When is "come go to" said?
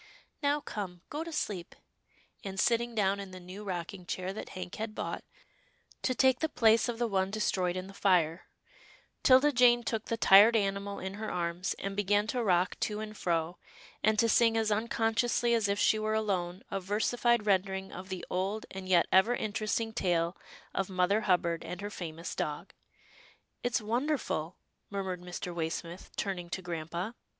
0.61-1.31